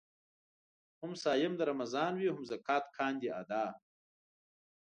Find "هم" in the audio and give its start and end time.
1.01-1.11, 2.35-2.41